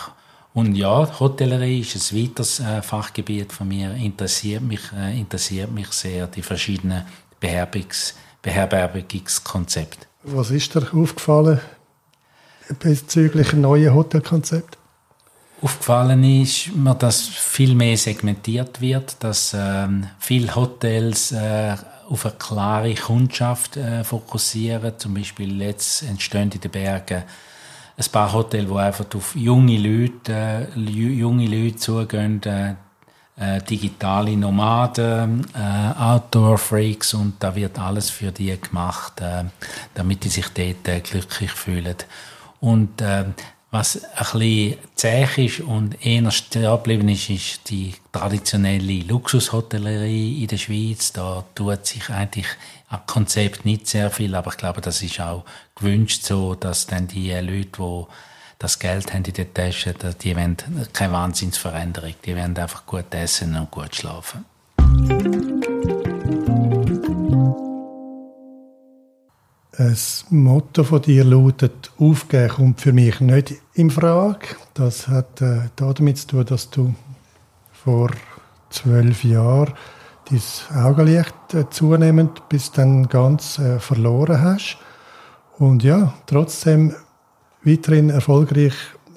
Und 0.54 0.74
ja, 0.74 1.18
Hotellerie 1.18 1.80
ist 1.80 2.12
ein 2.12 2.22
weiteres 2.22 2.60
äh, 2.60 2.82
Fachgebiet 2.82 3.52
von 3.52 3.68
mir, 3.68 3.94
interessiert 3.94 4.62
mich, 4.62 4.80
äh, 4.94 5.18
interessiert 5.18 5.70
mich 5.70 5.88
sehr, 5.88 6.26
die 6.26 6.42
verschiedenen 6.42 7.04
Beherbergungs 7.40 8.14
Beherbergungskonzepte. 8.42 10.06
Was 10.24 10.50
ist 10.50 10.74
dir 10.74 10.86
aufgefallen 10.92 11.60
bezüglich 12.80 13.52
neuen 13.52 13.94
Hotelkonzept? 13.94 14.78
Aufgefallen 15.60 16.24
ist 16.24 16.74
mir, 16.74 16.94
dass 16.96 17.22
viel 17.22 17.76
mehr 17.76 17.96
segmentiert 17.96 18.80
wird, 18.80 19.16
dass 19.20 19.54
ähm, 19.56 20.08
viele 20.18 20.54
Hotels 20.56 21.30
äh, 21.30 21.76
auf 22.08 22.26
eine 22.26 22.34
klare 22.34 22.94
Kundschaft 22.94 23.76
äh, 23.76 24.02
fokussieren. 24.02 24.94
Zum 24.98 25.14
Beispiel 25.14 25.62
jetzt 25.62 26.02
entstehen 26.02 26.50
in 26.50 26.60
den 26.60 26.70
Bergen 26.70 27.22
ein 27.96 28.12
paar 28.12 28.32
Hotels, 28.32 28.68
die 28.68 28.76
einfach 28.76 29.06
auf 29.14 29.34
junge 29.36 29.78
Leute, 29.78 30.68
äh, 30.74 30.78
junge 30.78 31.46
Leute 31.46 31.76
zugehen, 31.76 32.42
äh, 32.44 32.74
äh, 33.34 33.62
digitale 33.62 34.36
Nomaden, 34.36 35.46
äh, 35.54 35.98
Outdoor-Freaks 35.98 37.14
und 37.14 37.34
da 37.42 37.54
wird 37.54 37.78
alles 37.78 38.10
für 38.10 38.30
die 38.30 38.54
gemacht, 38.60 39.20
äh, 39.20 39.44
damit 39.94 40.24
die 40.24 40.28
sich 40.28 40.48
dort 40.48 40.86
äh, 40.86 41.00
glücklich 41.00 41.50
fühlen. 41.50 41.96
Und 42.60 43.02
was 43.72 44.04
ein 44.04 44.38
bisschen 44.38 44.78
zäh 44.94 45.26
ist 45.36 45.60
und 45.60 46.06
eher 46.06 46.30
stehen 46.30 47.08
ist, 47.08 47.30
ist 47.30 47.70
die 47.70 47.94
traditionelle 48.12 49.00
Luxushotellerie 49.00 50.42
in 50.42 50.46
der 50.46 50.58
Schweiz. 50.58 51.12
Da 51.12 51.42
tut 51.54 51.86
sich 51.86 52.08
eigentlich 52.10 52.46
Konzept 53.06 53.64
nicht 53.64 53.86
sehr 53.86 54.10
viel, 54.10 54.34
aber 54.34 54.50
ich 54.50 54.58
glaube, 54.58 54.80
das 54.80 55.02
ist 55.02 55.20
auch 55.20 55.44
gewünscht 55.74 56.24
so, 56.24 56.54
dass 56.54 56.86
dann 56.86 57.08
die 57.08 57.30
Leute, 57.32 57.70
die 57.78 58.04
das 58.58 58.78
Geld 58.78 59.12
haben 59.12 59.24
in 59.24 59.32
der 59.32 59.52
Tasche, 59.52 59.94
die 59.94 60.36
wollen 60.36 60.56
keine 60.92 61.12
Wahnsinnsveränderung. 61.12 62.14
Die 62.24 62.36
wollen 62.36 62.56
einfach 62.56 62.86
gut 62.86 63.12
essen 63.12 63.56
und 63.56 63.70
gut 63.70 63.94
schlafen. 63.96 64.44
Das 69.76 70.26
Motto 70.30 70.84
von 70.84 71.02
dir 71.02 71.24
lautet, 71.24 71.90
aufgeben 71.98 72.48
kommt 72.50 72.80
für 72.80 72.92
mich 72.92 73.20
nicht 73.20 73.54
in 73.74 73.90
Frage. 73.90 74.54
Das 74.74 75.08
hat 75.08 75.40
äh, 75.40 75.70
damit 75.76 76.18
zu 76.18 76.26
tun, 76.28 76.46
dass 76.46 76.70
du 76.70 76.94
vor 77.72 78.10
zwölf 78.70 79.24
Jahren 79.24 79.72
dein 80.32 80.82
Augenlicht 80.84 81.34
äh, 81.54 81.68
zunehmend 81.70 82.48
bis 82.48 82.72
dann 82.72 83.08
ganz 83.08 83.58
äh, 83.58 83.78
verloren 83.78 84.40
hast. 84.40 84.78
Und 85.58 85.82
ja, 85.82 86.14
trotzdem 86.26 86.94
weiterhin 87.62 88.10
erfolgreich 88.10 88.74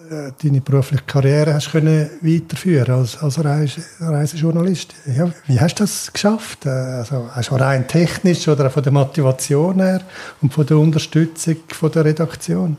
äh, 0.09 0.31
deine 0.43 0.61
berufliche 0.61 1.03
Karriere 1.05 1.55
hast 1.55 1.71
können 1.71 2.09
weiterführen 2.21 2.93
als, 2.93 3.17
als 3.17 3.43
Reise, 3.43 3.81
Reisejournalist. 3.99 4.93
Ja, 5.07 5.31
wie 5.47 5.59
hast 5.59 5.79
du 5.79 5.83
das 5.83 6.11
geschafft? 6.13 6.67
Also, 6.67 7.29
hast 7.31 7.49
du 7.49 7.55
rein 7.55 7.87
technisch 7.87 8.47
oder 8.47 8.69
von 8.69 8.83
der 8.83 8.91
Motivation 8.91 9.81
her 9.81 10.01
und 10.41 10.53
von 10.53 10.65
der 10.65 10.77
Unterstützung 10.77 11.57
von 11.69 11.91
der 11.91 12.05
Redaktion? 12.05 12.77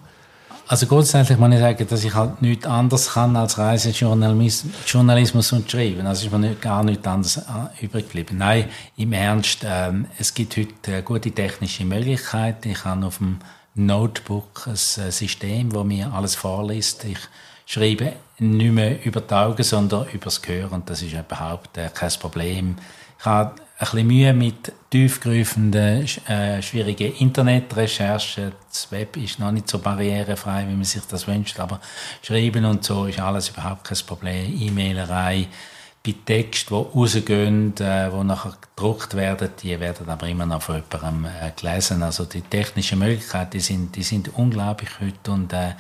Also 0.68 0.87
grundsätzlich 0.87 1.38
muss 1.38 1.54
ich 1.54 1.61
sagen, 1.61 1.87
dass 1.88 2.02
ich 2.02 2.14
halt 2.14 2.42
nichts 2.42 2.66
anderes 2.66 3.12
kann 3.12 3.37
als 3.37 3.56
Reisejournalismus 3.56 5.52
und 5.52 5.70
schreiben. 5.70 6.04
Also 6.06 6.26
ist 6.26 6.32
mir 6.32 6.40
nicht, 6.40 6.61
gar 6.61 6.82
nichts 6.82 7.06
anderes 7.06 7.37
äh, 7.37 7.85
übrig 7.85 8.06
geblieben. 8.06 8.38
Nein, 8.38 8.68
im 8.96 9.12
Ernst, 9.12 9.64
ähm, 9.64 10.06
es 10.18 10.35
gibt 10.35 10.56
heute 10.56 11.04
gute 11.04 11.30
technische 11.30 11.85
Möglichkeiten. 11.85 12.70
Ich 12.70 12.80
kann 12.80 13.04
auf 13.04 13.18
dem 13.18 13.38
Notebook, 13.76 14.66
ein 14.66 14.73
äh, 14.73 15.12
System, 15.12 15.73
wo 15.73 15.85
mir 15.85 16.12
alles 16.12 16.35
vorliest. 16.35 17.04
Ich 17.04 17.18
schreibe 17.64 18.14
nicht 18.40 18.73
mehr 18.73 19.04
über 19.04 19.20
die 19.20 19.35
Augen, 19.35 19.62
sondern 19.62 20.08
über 20.08 20.25
das 20.25 20.42
Gehör 20.42 20.73
und 20.73 20.90
das 20.90 21.00
ist 21.00 21.12
überhaupt 21.12 21.78
äh, 21.78 21.90
kein 21.94 22.11
Problem. 22.18 22.76
Ich 23.20 23.25
habe 23.25 23.54
bisschen 23.78 24.06
Mühe 24.06 24.33
mit 24.33 24.73
tiefgreifenden, 24.90 26.06
äh, 26.26 26.62
schwierigen 26.62 27.14
Internetrecherchen. 27.16 28.52
Das 28.68 28.90
Web 28.90 29.16
ist 29.16 29.38
noch 29.38 29.52
nicht 29.52 29.68
so 29.68 29.78
barrierefrei, 29.78 30.66
wie 30.68 30.75
man 30.75 30.85
sich 30.85 31.02
das 31.02 31.26
wünscht, 31.26 31.61
aber 31.61 31.80
Schreiben 32.23 32.64
und 32.64 32.85
so 32.85 33.06
ist 33.06 33.21
alles 33.21 33.50
überhaupt 33.50 33.85
kein 33.85 33.99
Problem. 34.06 34.59
E-Mailerei, 34.61 35.49
bei 36.06 36.14
Texten, 36.25 36.75
die 36.75 36.99
rausgehen, 36.99 37.76
äh, 37.78 38.11
die 38.11 38.25
nachher 38.25 38.56
gedruckt 38.61 39.14
werden, 39.14 39.50
die 39.62 39.78
werden 39.78 40.09
aber 40.09 40.28
immer 40.28 40.47
noch 40.47 40.62
von 40.62 40.76
jemandem 40.76 41.26
äh, 41.26 41.50
gelesen. 41.50 42.02
Also 42.02 42.25
die 42.25 42.42
technischen 42.42 43.00
Möglichkeiten, 43.00 43.50
die 43.50 43.61
sind, 43.61 43.97
die 43.97 44.04
sind 44.04 44.35
unglaublich 44.35 44.90
heute 45.00 45.33
und 45.33 45.52
äh, 45.52 45.73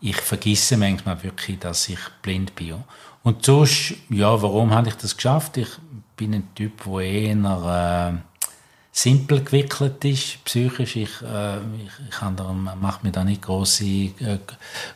ich 0.00 0.16
vergesse 0.16 0.76
manchmal 0.76 1.22
wirklich, 1.22 1.58
dass 1.58 1.88
ich 1.88 1.98
blind 2.20 2.54
bin. 2.54 2.84
Und 3.22 3.44
sonst, 3.44 3.94
ja, 4.10 4.40
warum 4.42 4.70
habe 4.74 4.88
ich 4.88 4.96
das 4.96 5.16
geschafft? 5.16 5.56
Ich 5.56 5.68
bin 6.16 6.34
ein 6.34 6.48
Typ, 6.54 6.84
der 6.84 7.00
eher... 7.00 8.12
Äh, 8.20 8.34
simpel 8.96 9.42
gewickelt 9.42 10.04
ist, 10.04 10.44
psychisch. 10.44 10.94
Ich, 10.94 11.20
äh, 11.20 11.56
ich, 11.56 11.92
ich 12.08 12.20
mache 12.80 13.00
mir 13.02 13.10
da 13.10 13.24
nicht 13.24 13.42
große, 13.42 13.84
äh, 13.84 14.38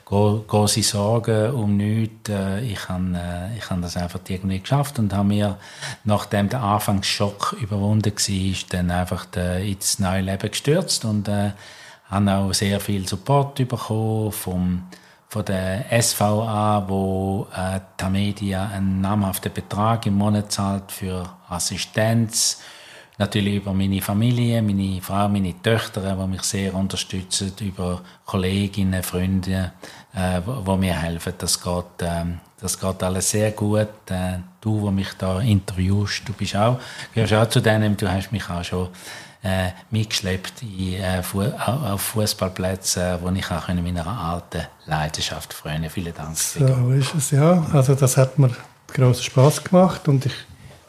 große 0.05 0.83
Sorgen 0.85 1.51
um 1.51 1.77
nichts. 1.77 2.31
Äh, 2.31 2.61
ich 2.61 2.89
habe 2.89 3.13
äh, 3.17 3.59
ich 3.59 3.69
hab 3.69 3.83
das 3.83 3.97
einfach 3.97 4.21
irgendwie 4.29 4.61
geschafft 4.61 5.01
und 5.01 5.13
habe 5.13 5.29
mir, 5.29 5.59
nachdem 6.05 6.49
der 6.49 6.63
Anfangsschock 6.63 7.57
überwunden 7.61 8.13
war, 8.13 8.57
dann 8.71 8.91
einfach 8.93 9.25
de, 9.27 9.69
ins 9.69 9.99
neue 9.99 10.23
Leben 10.23 10.49
gestürzt 10.49 11.05
und 11.05 11.27
äh, 11.27 11.51
habe 12.09 12.35
auch 12.35 12.55
sehr 12.55 12.79
viel 12.79 13.07
Support 13.07 13.57
bekommen 13.69 14.31
vom 14.31 14.85
von 15.29 15.45
der 15.45 15.85
SVA, 16.03 16.85
wo 16.89 17.47
äh, 17.55 17.81
Tamedia 17.97 18.69
einen 18.69 19.01
namhaften 19.01 19.53
Betrag 19.53 20.07
im 20.07 20.15
Monat 20.15 20.51
zahlt 20.53 20.91
für 20.91 21.29
Assistenz, 21.49 22.61
Natürlich 23.21 23.57
über 23.57 23.75
meine 23.75 24.01
Familie, 24.01 24.63
meine 24.63 25.01
Frau, 25.03 25.29
meine 25.29 25.61
Töchter, 25.61 26.03
die 26.03 26.27
mich 26.29 26.43
sehr 26.45 26.73
unterstützen, 26.73 27.53
über 27.61 28.01
Kolleginnen, 28.25 29.03
Freunde, 29.03 29.73
äh, 30.15 30.41
wo 30.45 30.77
mir 30.77 30.95
helfen. 30.95 31.33
Das 31.37 31.61
geht, 31.61 32.03
äh, 32.03 32.25
das 32.61 32.79
geht 32.79 33.03
alles 33.03 33.29
sehr 33.29 33.51
gut. 33.51 33.89
Äh, 34.09 34.39
du, 34.61 34.83
wo 34.83 34.93
mich 34.93 35.15
da 35.19 35.41
interviewst, 35.41 36.29
du 36.29 36.33
bist 36.33 36.55
auch, 36.55 36.79
gehörst 37.13 37.35
auch 37.35 37.49
zu 37.49 37.61
denen, 37.61 37.97
du 37.97 38.09
hast 38.09 38.31
mich 38.31 38.49
auch 38.49 38.63
schon 38.63 38.89
äh, 39.43 39.71
mitgeschleppt 39.91 40.63
in, 40.63 40.95
äh, 40.95 41.23
auf 41.23 42.01
Fußballplätzen, 42.01 43.19
wo 43.23 43.31
ich 43.31 43.51
auch 43.51 43.69
meiner 43.69 44.07
alten 44.07 44.67
Leidenschaft 44.87 45.55
freuen. 45.55 45.89
Vielen 45.91 46.15
Dank. 46.15 46.37
So 46.37 46.91
ist 46.93 47.15
es 47.15 47.31
ja. 47.31 47.65
Also 47.73 47.95
das 47.95 48.17
hat 48.17 48.39
mir 48.39 48.51
großen 48.95 49.23
Spaß 49.23 49.65
gemacht 49.65 50.09
und 50.09 50.27
ich 50.27 50.35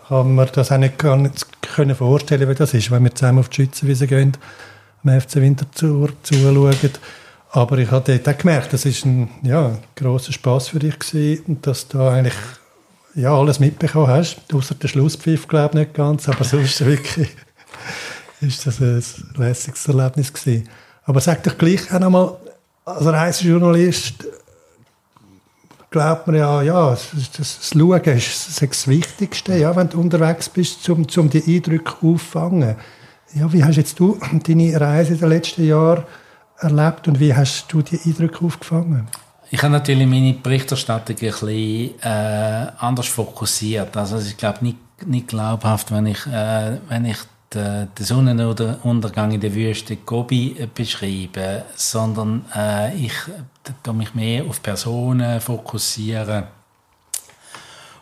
kann 0.07 0.33
mir 0.33 0.47
das 0.47 0.71
auch 0.71 0.77
nicht 0.77 0.97
können 0.97 1.95
vorstellen, 1.95 2.49
wie 2.49 2.55
das 2.55 2.73
ist, 2.73 2.89
wenn 2.89 3.03
wir 3.03 3.13
zusammen 3.13 3.39
auf 3.39 3.49
die 3.49 3.57
Schützenwiese 3.57 4.07
gehen, 4.07 4.35
am 5.03 5.21
FC 5.21 5.35
Winterthur 5.35 6.09
zuschauen. 6.23 6.75
Aber 7.51 7.77
ich 7.77 7.89
habe 7.89 8.17
dort 8.17 8.35
auch 8.35 8.39
gemerkt, 8.39 8.73
das 8.73 8.85
ist 8.85 9.05
ein 9.05 9.29
ja, 9.43 9.77
grosser 9.95 10.31
Spass 10.31 10.69
für 10.69 10.79
dich 10.79 10.97
gewesen 10.99 11.43
und 11.47 11.67
dass 11.67 11.87
du 11.87 12.01
eigentlich 12.01 12.35
ja, 13.15 13.33
alles 13.33 13.59
mitbekommen 13.59 14.07
hast, 14.07 14.37
außer 14.53 14.75
der 14.75 14.87
Schlusspfiff, 14.87 15.47
glaube 15.47 15.69
ich, 15.79 15.85
nicht 15.85 15.93
ganz, 15.95 16.29
aber 16.29 16.43
sonst 16.43 16.85
wirklich 16.85 17.29
ist 18.41 18.65
das 18.65 18.79
ein 18.79 19.03
lässiges 19.35 19.87
Erlebnis 19.87 20.33
gewesen. 20.33 20.69
Aber 21.03 21.19
sag 21.21 21.43
doch 21.43 21.57
gleich 21.57 21.91
auch 21.93 21.99
nochmal, 21.99 22.37
als 22.85 23.05
Reisejournalist 23.05 24.25
glaubt 25.89 26.27
man 26.27 26.35
ja, 26.35 26.61
ja, 26.61 26.91
das, 26.91 27.31
das 27.35 27.71
Schauen 27.73 28.01
ist 28.03 28.61
das 28.61 28.87
Wichtigste, 28.87 29.57
ja, 29.57 29.75
wenn 29.75 29.89
du 29.89 29.99
unterwegs 29.99 30.49
bist, 30.49 30.87
um, 30.89 31.05
um 31.17 31.29
die 31.29 31.43
Eindrücke 31.55 31.95
auffangen. 32.01 32.75
Ja, 33.33 33.51
wie 33.51 33.63
hast 33.63 33.77
jetzt 33.77 33.99
du 33.99 34.19
deine 34.47 34.79
Reise 34.79 35.13
in 35.13 35.19
den 35.19 35.29
letzten 35.29 35.65
Jahren 35.65 36.03
erlebt 36.59 37.07
und 37.07 37.19
wie 37.19 37.33
hast 37.33 37.65
du 37.69 37.81
die 37.81 37.99
Eindrücke 38.05 38.45
aufgefangen? 38.45 39.07
Ich 39.51 39.63
habe 39.63 39.71
natürlich 39.71 40.07
meine 40.07 40.33
Berichterstattung 40.33 41.15
ein 41.15 41.19
bisschen 41.19 41.99
äh, 42.01 42.67
anders 42.77 43.07
fokussiert. 43.07 43.97
Also 43.97 44.19
ich 44.19 44.37
glaube 44.37 44.59
nicht, 44.61 44.77
nicht 45.07 45.27
glaubhaft, 45.27 45.91
wenn 45.91 46.05
ich, 46.05 46.23
äh, 46.27 46.77
wenn 46.87 47.05
ich 47.05 47.17
den, 47.53 47.89
den 47.97 48.05
Sonnenuntergang 48.05 49.31
in 49.31 49.41
der 49.41 49.53
Wüste 49.53 49.95
Gobi 49.97 50.67
beschreiben, 50.73 51.63
sondern 51.75 52.45
äh, 52.55 52.95
ich 52.95 53.13
da 53.83 53.93
mich 53.93 54.13
mehr 54.13 54.45
auf 54.45 54.61
Personen 54.61 55.39
fokussieren, 55.41 56.45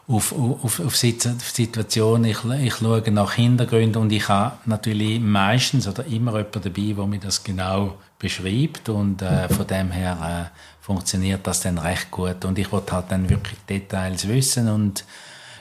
auf, 0.08 0.34
auf, 0.34 0.80
auf 0.80 0.96
Situationen. 0.96 2.32
Ich, 2.32 2.44
ich 2.46 2.76
schaue 2.76 3.12
nach 3.12 3.34
Hintergründen 3.34 4.02
und 4.02 4.12
ich 4.12 4.28
habe 4.30 4.58
natürlich 4.66 5.20
meistens 5.20 5.88
oder 5.88 6.06
immer 6.06 6.38
jemanden 6.38 6.62
dabei, 6.62 6.94
der 6.94 7.06
mir 7.08 7.20
das 7.20 7.44
genau 7.44 7.98
beschreibt 8.20 8.90
und 8.90 9.22
äh, 9.22 9.48
von 9.50 9.68
dem 9.68 9.92
her 9.92 10.50
äh, 10.52 10.84
funktioniert 10.84 11.46
das 11.46 11.62
dann 11.62 11.78
recht 11.78 12.10
gut 12.10 12.46
und 12.46 12.58
ich 12.58 12.72
wollte 12.72 12.94
halt 12.94 13.06
dann 13.10 13.30
wirklich 13.30 13.60
Details 13.70 14.28
wissen 14.28 14.70
und 14.70 15.04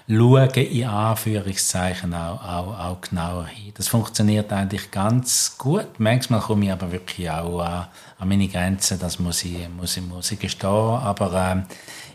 schauen 0.08 0.48
in 0.50 0.84
Anführungszeichen 0.84 2.14
auch, 2.14 2.42
auch, 2.42 2.78
auch 2.78 3.00
genauer 3.00 3.46
hin. 3.46 3.72
Das 3.76 3.88
funktioniert 3.88 4.52
eigentlich 4.52 4.90
ganz 4.90 5.56
gut. 5.58 5.98
Manchmal 5.98 6.40
komme 6.40 6.66
ich 6.66 6.72
aber 6.72 6.92
wirklich 6.92 7.28
auch 7.30 7.60
an, 7.60 7.88
an 8.18 8.28
meine 8.28 8.48
Grenzen, 8.48 8.98
das 8.98 9.18
muss 9.18 9.44
ich, 9.44 9.68
muss 9.68 9.96
ich, 9.96 10.04
muss 10.04 10.30
ich 10.30 10.38
gestehen. 10.38 10.70
Aber 10.70 11.66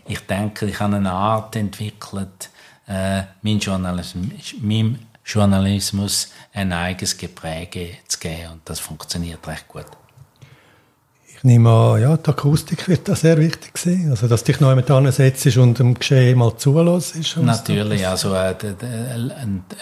äh, 0.06 0.10
ich 0.10 0.20
denke, 0.20 0.66
ich 0.66 0.80
habe 0.80 0.96
eine 0.96 1.12
Art 1.12 1.54
entwickelt, 1.56 2.50
äh, 2.88 3.22
mein 3.42 3.58
Journalismus, 3.58 4.54
meinem 4.60 4.98
Journalismus 5.24 6.32
ein 6.52 6.72
eigenes 6.72 7.16
Gepräge 7.16 7.98
zu 8.08 8.18
geben 8.18 8.52
und 8.54 8.60
das 8.64 8.80
funktioniert 8.80 9.46
recht 9.46 9.68
gut. 9.68 9.86
Ich 11.42 11.46
nehme 11.46 11.70
an, 11.70 12.00
ja, 12.00 12.16
die 12.16 12.30
Akustik 12.30 12.86
wird 12.86 13.08
da 13.08 13.16
sehr 13.16 13.36
wichtig 13.36 13.76
sein. 13.76 14.06
Also, 14.10 14.28
dass 14.28 14.44
dich 14.44 14.60
noch 14.60 14.68
jemand 14.68 14.88
ansetzt 14.92 15.44
und 15.56 15.76
dem 15.76 15.94
Geschehen 15.94 16.38
mal 16.38 16.56
zulässt. 16.56 17.16
Ist 17.16 17.36
Natürlich, 17.36 18.06
also 18.06 18.32
äh, 18.32 18.54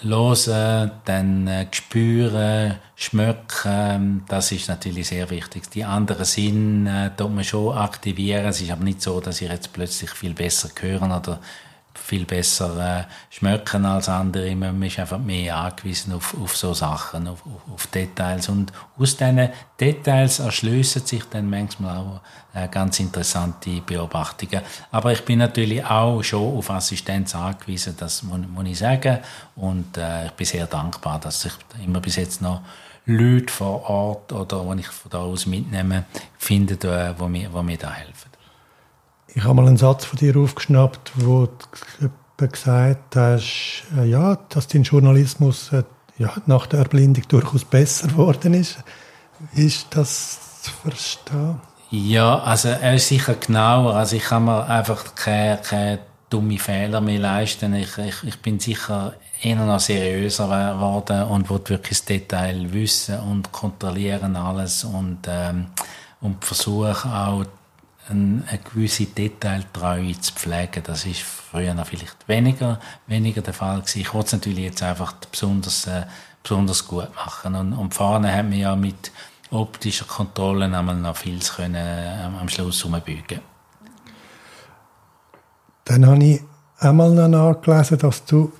hören, 0.00 0.90
dann 1.04 1.46
äh, 1.46 1.66
spüren, 1.70 2.76
schmecken, 2.96 4.24
das 4.26 4.52
ist 4.52 4.70
natürlich 4.70 5.08
sehr 5.08 5.28
wichtig. 5.28 5.68
Die 5.68 5.84
anderen 5.84 6.24
Sinne 6.24 7.08
äh, 7.08 7.10
tut 7.14 7.34
man 7.34 7.44
schon 7.44 7.76
aktivieren. 7.76 8.46
Es 8.46 8.62
ist 8.62 8.70
aber 8.70 8.84
nicht 8.84 9.02
so, 9.02 9.20
dass 9.20 9.42
ich 9.42 9.50
jetzt 9.50 9.74
plötzlich 9.74 10.12
viel 10.12 10.32
besser 10.32 10.70
hören 10.80 11.12
oder 11.12 11.40
viel 12.00 12.24
besser 12.24 13.00
äh, 13.00 13.04
schmecken 13.34 13.84
als 13.84 14.08
andere. 14.08 14.54
Man 14.56 14.82
ist 14.82 14.98
einfach 14.98 15.18
mehr 15.18 15.56
angewiesen 15.56 16.12
auf, 16.12 16.34
auf 16.40 16.56
so 16.56 16.74
Sachen, 16.74 17.28
auf, 17.28 17.42
auf, 17.72 17.86
Details. 17.88 18.48
Und 18.48 18.72
aus 18.98 19.16
diesen 19.16 19.50
Details 19.78 20.38
erschließen 20.40 21.06
sich 21.06 21.24
dann 21.24 21.48
manchmal 21.48 21.98
auch 21.98 22.20
äh, 22.54 22.68
ganz 22.68 22.98
interessante 23.00 23.80
Beobachtungen. 23.80 24.62
Aber 24.90 25.12
ich 25.12 25.24
bin 25.24 25.38
natürlich 25.38 25.84
auch 25.84 26.22
schon 26.22 26.56
auf 26.56 26.70
Assistenz 26.70 27.34
angewiesen, 27.34 27.94
das 27.98 28.22
muss, 28.22 28.40
muss 28.48 28.66
ich 28.66 28.78
sagen. 28.78 29.18
Und 29.56 29.96
äh, 29.96 30.26
ich 30.26 30.32
bin 30.32 30.46
sehr 30.46 30.66
dankbar, 30.66 31.20
dass 31.20 31.44
ich 31.44 31.52
immer 31.84 32.00
bis 32.00 32.16
jetzt 32.16 32.42
noch 32.42 32.62
Leute 33.06 33.52
vor 33.52 33.88
Ort 33.88 34.32
oder 34.32 34.68
wenn 34.68 34.78
ich 34.78 34.86
von 34.88 35.10
da 35.10 35.18
aus 35.18 35.46
mitnehme, 35.46 36.04
finde, 36.38 36.74
äh, 36.88 37.14
wo 37.18 37.28
mir, 37.28 37.52
wo 37.52 37.62
mir 37.62 37.76
da 37.76 37.92
helfen. 37.92 38.30
Ich 39.34 39.44
habe 39.44 39.54
mal 39.54 39.66
einen 39.66 39.76
Satz 39.76 40.04
von 40.04 40.18
dir 40.18 40.36
aufgeschnappt, 40.36 41.12
wo 41.16 41.48
du 42.00 42.48
gesagt 42.48 43.16
hast, 43.16 43.84
äh, 43.96 44.04
ja, 44.04 44.36
dass 44.48 44.66
dein 44.66 44.82
Journalismus 44.82 45.72
äh, 45.72 45.84
ja, 46.18 46.32
nach 46.46 46.66
der 46.66 46.80
Erblindung 46.80 47.24
durchaus 47.28 47.64
besser 47.64 48.08
geworden 48.08 48.54
ist. 48.54 48.78
Ist 49.54 49.88
das 49.90 50.62
zu 50.62 50.70
verstehen? 50.70 51.60
Ja, 51.90 52.38
also 52.40 52.68
er 52.68 52.94
ist 52.94 53.08
sicher 53.08 53.34
genauer. 53.34 53.94
Also 53.94 54.16
ich 54.16 54.24
kann 54.24 54.44
mir 54.44 54.66
einfach 54.66 55.14
keine, 55.14 55.58
keine 55.58 55.98
dumme 56.28 56.58
Fehler 56.58 57.00
mehr 57.00 57.18
leisten. 57.18 57.74
Ich, 57.74 57.98
ich, 57.98 58.22
ich 58.22 58.38
bin 58.40 58.60
sicher 58.60 59.14
eher 59.42 59.56
noch 59.56 59.80
seriöser 59.80 60.46
geworden 60.74 61.24
und 61.24 61.50
wollte 61.50 61.70
wirklich 61.70 61.98
das 61.98 62.04
Detail 62.04 62.72
wissen 62.72 63.18
und 63.20 63.50
kontrollieren 63.50 64.36
alles 64.36 64.84
und, 64.84 65.20
ähm, 65.26 65.66
und 66.20 66.44
versuche 66.44 67.08
auch 67.08 67.44
eine, 68.08 68.44
gewisse 68.72 69.06
Detailtreue 69.06 70.18
zu 70.20 70.32
pflegen. 70.32 70.82
Das 70.84 71.06
ist 71.06 71.20
früher 71.20 71.74
noch 71.74 71.86
vielleicht 71.86 72.28
weniger, 72.28 72.80
weniger 73.06 73.42
der 73.42 73.54
Fall 73.54 73.80
gewesen. 73.80 74.00
Ich 74.00 74.14
wollte 74.14 74.26
es 74.26 74.32
natürlich 74.32 74.64
jetzt 74.64 74.82
einfach 74.82 75.12
besonders, 75.30 75.86
äh, 75.86 76.04
besonders 76.42 76.86
gut 76.86 77.14
machen. 77.14 77.54
Und, 77.54 77.72
und 77.72 77.94
vorne 77.94 78.34
haben 78.34 78.50
wir 78.50 78.58
ja 78.58 78.76
mit 78.76 79.12
optischer 79.50 80.06
Kontrolle 80.06 80.68
noch 80.68 81.16
vieles 81.16 81.54
können, 81.54 81.74
äh, 81.74 82.24
am 82.24 82.48
Schluss 82.48 82.84
umbügen. 82.84 83.40
Dann 85.84 86.06
habe 86.06 86.24
ich 86.24 86.40
einmal 86.78 87.10
noch 87.10 87.28
nachgelesen, 87.28 87.98
dass 87.98 88.24
du 88.24 88.52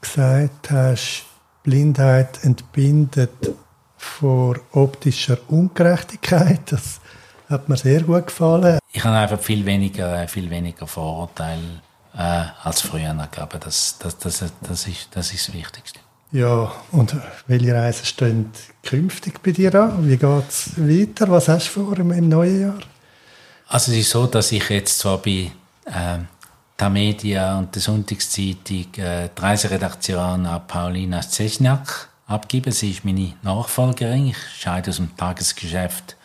gesagt 0.00 0.70
hast, 0.70 1.24
Blindheit 1.62 2.44
entbindet 2.44 3.54
vor 3.96 4.56
optischer 4.72 5.38
Ungerechtigkeit. 5.48 6.60
Das 6.70 7.00
hat 7.48 7.68
mir 7.68 7.76
sehr 7.76 8.02
gut 8.02 8.26
gefallen. 8.26 8.78
Ich 8.96 9.04
habe 9.04 9.14
einfach 9.14 9.38
viel 9.38 9.66
weniger, 9.66 10.22
äh, 10.22 10.26
viel 10.26 10.48
weniger 10.48 10.86
Vorurteile 10.86 11.82
äh, 12.16 12.44
als 12.64 12.80
früher. 12.80 13.14
Ich 13.24 13.30
glaube, 13.30 13.58
das, 13.58 13.98
das, 13.98 14.16
das, 14.16 14.38
das, 14.62 14.86
ist, 14.86 15.08
das 15.10 15.34
ist 15.34 15.48
das 15.48 15.54
Wichtigste. 15.54 16.00
Ja, 16.32 16.72
und 16.92 17.14
welche 17.46 17.74
Reisen 17.74 18.06
stehen 18.06 18.50
künftig 18.82 19.42
bei 19.42 19.50
dir 19.50 19.74
an? 19.74 20.08
Wie 20.08 20.16
geht 20.16 20.48
es 20.48 20.78
weiter? 20.78 21.30
Was 21.30 21.46
hast 21.48 21.66
du 21.66 21.84
vor 21.84 21.98
im, 21.98 22.10
im 22.10 22.30
neuen 22.30 22.58
Jahr? 22.58 22.78
Also 23.68 23.92
es 23.92 23.98
ist 23.98 24.10
so, 24.10 24.26
dass 24.26 24.50
ich 24.50 24.66
jetzt 24.70 24.98
zwar 24.98 25.18
bei 25.18 25.50
äh, 25.84 26.18
der 26.80 26.90
Media 26.90 27.58
und 27.58 27.74
der 27.74 27.82
Sonntagszeitung 27.82 28.94
äh, 28.96 29.28
die 29.28 29.42
Reiseredaktion 29.42 30.46
an 30.46 30.66
Paulina 30.66 31.20
Zesniak 31.20 32.08
abgebe. 32.26 32.72
Sie 32.72 32.92
ist 32.92 33.04
meine 33.04 33.34
Nachfolgerin. 33.42 34.28
Ich 34.28 34.38
scheide 34.58 34.88
aus 34.88 34.96
dem 34.96 35.14
Tagesgeschäft 35.18 36.16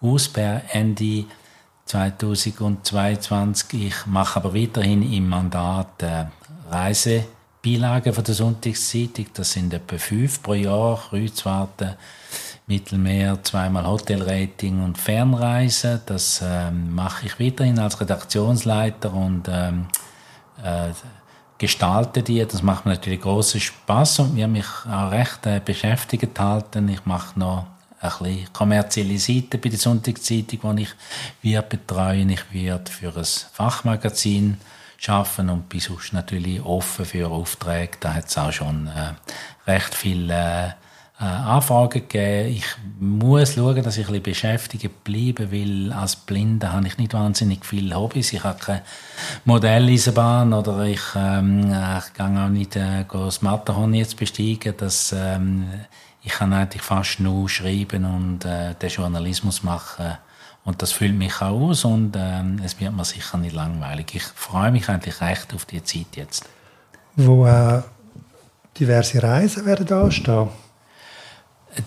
aus 0.00 0.28
per 0.28 0.62
Ende 0.72 1.24
2022. 1.90 3.86
Ich 3.86 4.06
mache 4.06 4.36
aber 4.36 4.54
weiterhin 4.54 5.02
im 5.12 5.28
Mandat 5.28 6.00
äh, 6.02 6.26
Reisebeilagen 6.70 8.14
der 8.14 8.34
Sonntagszeitung. 8.34 9.26
Das 9.34 9.50
sind 9.52 9.74
etwa 9.74 9.98
fünf 9.98 10.40
pro 10.40 10.54
Jahr. 10.54 11.02
Kreuzfahrten, 11.08 11.96
Mittelmeer, 12.68 13.42
zweimal 13.42 13.88
Hotelrating 13.88 14.84
und 14.84 14.98
Fernreisen. 14.98 16.00
Das 16.06 16.40
ähm, 16.44 16.94
mache 16.94 17.26
ich 17.26 17.40
weiterhin 17.40 17.80
als 17.80 18.00
Redaktionsleiter 18.00 19.12
und 19.12 19.48
ähm, 19.48 19.86
äh, 20.62 20.90
gestalte 21.58 22.22
die. 22.22 22.46
Das 22.46 22.62
macht 22.62 22.86
mir 22.86 22.92
natürlich 22.92 23.22
großen 23.22 23.60
Spaß 23.60 24.20
und 24.20 24.34
mir 24.34 24.46
mich 24.46 24.68
auch 24.88 25.10
recht 25.10 25.44
äh, 25.44 25.60
beschäftigt 25.64 26.38
halten. 26.38 26.88
Ich 26.88 27.04
mache 27.04 27.36
noch 27.36 27.66
ein 28.00 28.10
bisschen 28.10 28.52
kommerzielle 28.52 29.18
Seite 29.18 29.58
bei 29.58 29.68
der 29.68 29.78
Sonntagszeitung, 29.78 30.76
die 30.76 30.82
ich 30.82 30.94
wird 31.42 31.68
betreuen. 31.68 32.30
Ich 32.30 32.52
werde 32.52 32.90
für 32.90 33.14
ein 33.16 33.24
Fachmagazin 33.24 34.58
schaffen 34.96 35.50
und 35.50 35.68
bin 35.68 35.80
sonst 35.80 36.12
natürlich 36.12 36.62
offen 36.62 37.04
für 37.04 37.28
Aufträge. 37.28 37.98
Da 38.00 38.14
hat 38.14 38.28
es 38.28 38.38
auch 38.38 38.52
schon 38.52 38.86
äh, 38.88 39.12
recht 39.70 39.94
viele 39.94 40.34
äh, 40.34 40.70
Anfragen 41.24 42.00
gegeben. 42.08 42.48
Ich 42.56 42.64
muss 42.98 43.54
schauen, 43.54 43.82
dass 43.82 43.98
ich 43.98 44.06
ein 44.06 44.22
bisschen 44.22 44.22
beschäftigt 44.22 45.04
bleibe, 45.04 45.52
weil 45.52 45.92
als 45.92 46.16
Blinder 46.16 46.72
habe 46.72 46.86
ich 46.86 46.96
nicht 46.96 47.12
wahnsinnig 47.12 47.66
viele 47.66 47.94
Hobbys. 47.94 48.32
Ich 48.32 48.42
habe 48.42 48.58
keine 48.58 48.82
Modelleisenbahn 49.44 50.54
oder 50.54 50.84
ich, 50.84 51.02
ähm, 51.14 51.74
ich 51.98 52.14
gehe 52.14 52.26
auch 52.26 52.48
nicht 52.48 52.76
äh, 52.76 53.04
das 53.12 53.42
Matterhorn 53.42 53.92
jetzt 53.92 54.16
besteigen. 54.16 54.74
Das, 54.78 55.14
ähm, 55.16 55.68
ich 56.22 56.32
kann 56.32 56.54
eigentlich 56.54 56.82
fast 56.82 57.20
nur 57.20 57.50
schreiben 57.50 58.06
und 58.06 58.46
äh, 58.46 58.74
den 58.74 58.88
Journalismus 58.88 59.62
machen. 59.62 60.16
Und 60.64 60.80
das 60.80 60.92
füllt 60.92 61.14
mich 61.14 61.42
auch 61.42 61.68
aus 61.68 61.84
und 61.84 62.16
äh, 62.16 62.42
es 62.64 62.80
wird 62.80 62.94
mir 62.94 63.04
sicher 63.04 63.36
nicht 63.36 63.54
langweilig. 63.54 64.14
Ich 64.14 64.22
freue 64.22 64.70
mich 64.70 64.88
eigentlich 64.88 65.20
recht 65.20 65.52
auf 65.54 65.66
die 65.66 65.84
Zeit 65.84 66.16
jetzt. 66.16 66.48
Wo 67.16 67.46
äh, 67.46 67.82
diverse 68.78 69.22
Reisen 69.22 69.66
werden 69.66 69.92
anstehen? 69.92 70.48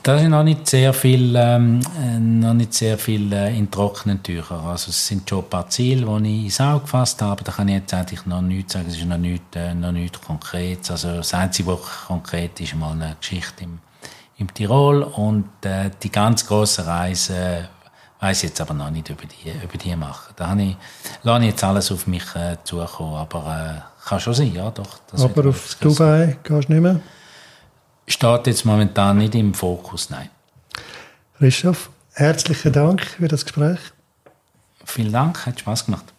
Da 0.02 0.18
sind 0.18 0.32
noch 0.32 0.44
nicht 0.44 0.68
sehr 0.68 0.94
viel, 0.94 1.36
ähm, 1.36 1.82
äh, 2.02 2.20
noch 2.20 2.54
nicht 2.54 2.74
sehr 2.74 2.98
viel 2.98 3.32
äh, 3.34 3.58
in 3.58 3.70
trockenen 3.70 4.24
Tüchern. 4.24 4.66
Also 4.66 4.90
es 4.90 5.08
sind 5.08 5.30
schon 5.30 5.40
ein 5.40 5.50
paar 5.50 5.70
Ziele, 5.70 6.06
die 6.22 6.40
ich 6.40 6.46
ins 6.46 6.62
Auge 6.62 6.82
gefasst 6.82 7.22
habe. 7.22 7.44
Da 7.44 7.52
kann 7.52 7.68
ich 7.68 7.76
jetzt 7.76 7.94
eigentlich 7.94 8.26
noch 8.26 8.42
nichts 8.42 8.74
sagen. 8.74 8.86
Es 8.88 8.98
ist 8.98 9.06
noch 9.06 9.18
nichts, 9.18 9.56
äh, 9.56 9.74
noch 9.74 9.92
nichts 9.92 10.22
Konkretes. 10.22 10.90
Also 10.92 11.18
das 11.18 11.34
Einzige, 11.34 11.68
was 11.68 11.82
konkret 12.08 12.60
ist, 12.62 12.76
mal 12.76 12.92
eine 12.92 13.18
Geschichte 13.20 13.66
im 13.66 13.80
im 14.38 14.54
Tirol 14.54 15.04
und 15.04 15.48
äh, 15.64 15.90
die 16.02 16.12
ganz 16.12 16.46
große 16.46 16.86
Reise 16.86 17.70
weiß 18.20 18.44
jetzt 18.44 18.62
aber 18.62 18.74
noch 18.74 18.90
nicht 18.90 19.10
über 19.10 19.24
die, 19.26 19.50
über 19.50 19.78
die 19.78 19.96
machen. 19.96 20.34
Da 20.36 20.50
habe 20.50 20.64
ich, 20.64 20.78
lasse 21.24 21.42
ich 21.44 21.50
jetzt 21.50 21.64
alles 21.64 21.92
auf 21.92 22.08
mich 22.08 22.24
äh, 22.36 22.58
zukommen, 22.64 23.16
aber 23.16 23.84
äh, 23.86 24.08
kann 24.08 24.20
schon 24.20 24.34
sein, 24.34 24.54
ja 24.54 24.72
doch. 24.72 25.00
aber 25.14 25.50
auf 25.50 25.76
Dubai 25.80 26.38
gehst 26.44 26.70
du 26.70 26.74
nicht 26.74 26.82
mehr? 26.82 27.00
Steht 28.08 28.48
jetzt 28.48 28.66
momentan 28.66 29.18
nicht 29.18 29.36
im 29.36 29.54
Fokus, 29.54 30.10
nein. 30.10 30.30
Christoph, 31.38 31.90
herzlichen 32.14 32.74
Dank 32.74 33.02
für 33.02 33.28
das 33.28 33.44
Gespräch. 33.46 33.80
Vielen 34.86 35.12
Dank, 35.12 35.46
hat 35.46 35.60
Spaß 35.60 35.86
gemacht. 35.86 36.14